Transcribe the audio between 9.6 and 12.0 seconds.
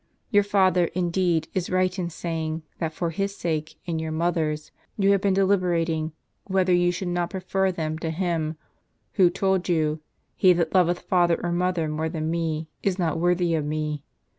you,' He that loveth father or mother